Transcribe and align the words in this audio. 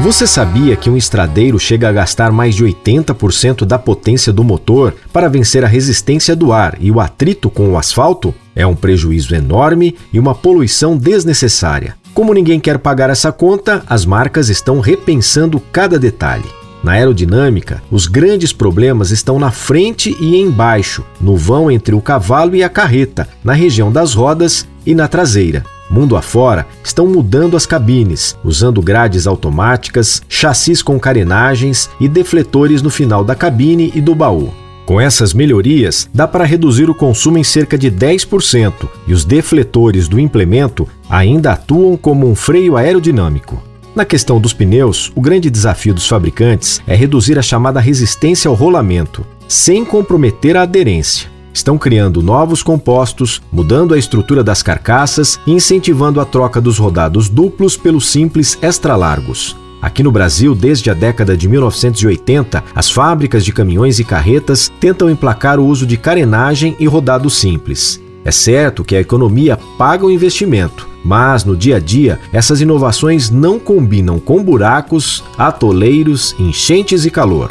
Você 0.00 0.28
sabia 0.28 0.76
que 0.76 0.88
um 0.88 0.96
estradeiro 0.96 1.58
chega 1.58 1.88
a 1.88 1.92
gastar 1.92 2.30
mais 2.30 2.54
de 2.54 2.64
80% 2.64 3.64
da 3.64 3.76
potência 3.80 4.32
do 4.32 4.44
motor 4.44 4.94
para 5.12 5.28
vencer 5.28 5.64
a 5.64 5.68
resistência 5.68 6.36
do 6.36 6.52
ar 6.52 6.76
e 6.80 6.88
o 6.88 7.00
atrito 7.00 7.50
com 7.50 7.72
o 7.72 7.76
asfalto? 7.76 8.32
É 8.54 8.64
um 8.64 8.76
prejuízo 8.76 9.34
enorme 9.34 9.96
e 10.12 10.20
uma 10.20 10.36
poluição 10.36 10.96
desnecessária. 10.96 11.96
Como 12.14 12.32
ninguém 12.32 12.60
quer 12.60 12.78
pagar 12.78 13.10
essa 13.10 13.32
conta, 13.32 13.82
as 13.88 14.06
marcas 14.06 14.48
estão 14.48 14.78
repensando 14.78 15.60
cada 15.72 15.98
detalhe. 15.98 16.48
Na 16.82 16.92
aerodinâmica, 16.92 17.82
os 17.90 18.06
grandes 18.06 18.52
problemas 18.52 19.10
estão 19.10 19.36
na 19.36 19.50
frente 19.50 20.16
e 20.20 20.36
embaixo, 20.36 21.04
no 21.20 21.36
vão 21.36 21.68
entre 21.68 21.96
o 21.96 22.00
cavalo 22.00 22.54
e 22.54 22.62
a 22.62 22.68
carreta, 22.68 23.28
na 23.42 23.52
região 23.52 23.90
das 23.90 24.14
rodas 24.14 24.64
e 24.86 24.94
na 24.94 25.08
traseira. 25.08 25.64
Mundo 25.90 26.16
afora, 26.16 26.66
estão 26.84 27.06
mudando 27.06 27.56
as 27.56 27.64
cabines, 27.64 28.36
usando 28.44 28.82
grades 28.82 29.26
automáticas, 29.26 30.22
chassis 30.28 30.82
com 30.82 30.98
carenagens 31.00 31.88
e 31.98 32.08
defletores 32.08 32.82
no 32.82 32.90
final 32.90 33.24
da 33.24 33.34
cabine 33.34 33.90
e 33.94 34.00
do 34.00 34.14
baú. 34.14 34.52
Com 34.84 35.00
essas 35.00 35.34
melhorias, 35.34 36.08
dá 36.14 36.26
para 36.26 36.44
reduzir 36.44 36.88
o 36.88 36.94
consumo 36.94 37.36
em 37.36 37.44
cerca 37.44 37.76
de 37.76 37.90
10% 37.90 38.72
e 39.06 39.12
os 39.12 39.24
defletores 39.24 40.08
do 40.08 40.18
implemento 40.18 40.88
ainda 41.10 41.52
atuam 41.52 41.96
como 41.96 42.26
um 42.26 42.34
freio 42.34 42.76
aerodinâmico. 42.76 43.62
Na 43.94 44.04
questão 44.04 44.40
dos 44.40 44.52
pneus, 44.52 45.12
o 45.14 45.20
grande 45.20 45.50
desafio 45.50 45.92
dos 45.92 46.06
fabricantes 46.06 46.80
é 46.86 46.94
reduzir 46.94 47.38
a 47.38 47.42
chamada 47.42 47.80
resistência 47.80 48.48
ao 48.48 48.54
rolamento, 48.54 49.26
sem 49.46 49.84
comprometer 49.84 50.56
a 50.56 50.62
aderência. 50.62 51.28
Estão 51.58 51.76
criando 51.76 52.22
novos 52.22 52.62
compostos, 52.62 53.42
mudando 53.50 53.92
a 53.92 53.98
estrutura 53.98 54.44
das 54.44 54.62
carcaças 54.62 55.40
e 55.44 55.50
incentivando 55.50 56.20
a 56.20 56.24
troca 56.24 56.60
dos 56.60 56.78
rodados 56.78 57.28
duplos 57.28 57.76
pelos 57.76 58.06
simples 58.06 58.56
extra-largos. 58.62 59.56
Aqui 59.82 60.04
no 60.04 60.12
Brasil, 60.12 60.54
desde 60.54 60.88
a 60.88 60.94
década 60.94 61.36
de 61.36 61.48
1980, 61.48 62.62
as 62.72 62.88
fábricas 62.88 63.44
de 63.44 63.52
caminhões 63.52 63.98
e 63.98 64.04
carretas 64.04 64.70
tentam 64.78 65.10
emplacar 65.10 65.58
o 65.58 65.66
uso 65.66 65.84
de 65.84 65.96
carenagem 65.96 66.76
e 66.78 66.86
rodado 66.86 67.28
simples. 67.28 68.00
É 68.24 68.30
certo 68.30 68.84
que 68.84 68.94
a 68.94 69.00
economia 69.00 69.58
paga 69.76 70.06
o 70.06 70.12
investimento, 70.12 70.88
mas 71.04 71.44
no 71.44 71.56
dia 71.56 71.78
a 71.78 71.80
dia 71.80 72.20
essas 72.32 72.60
inovações 72.60 73.30
não 73.30 73.58
combinam 73.58 74.20
com 74.20 74.44
buracos, 74.44 75.24
atoleiros, 75.36 76.36
enchentes 76.38 77.04
e 77.04 77.10
calor. 77.10 77.50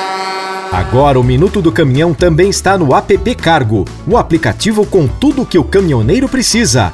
Agora 0.71 1.19
o 1.19 1.23
Minuto 1.23 1.61
do 1.61 1.71
Caminhão 1.71 2.13
também 2.13 2.49
está 2.49 2.77
no 2.77 2.95
app 2.95 3.35
Cargo, 3.35 3.85
o 4.07 4.17
aplicativo 4.17 4.85
com 4.85 5.07
tudo 5.07 5.41
o 5.41 5.45
que 5.45 5.57
o 5.57 5.63
caminhoneiro 5.63 6.29
precisa 6.29 6.93